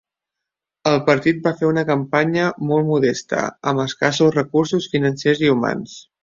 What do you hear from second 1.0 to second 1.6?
partit va